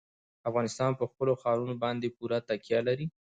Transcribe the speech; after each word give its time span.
افغانستان 0.49 0.91
په 0.99 1.05
خپلو 1.11 1.33
ښارونو 1.41 1.75
باندې 1.83 2.13
پوره 2.17 2.37
تکیه 2.49 2.79
لري. 2.87 3.05